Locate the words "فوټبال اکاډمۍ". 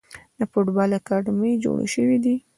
0.51-1.53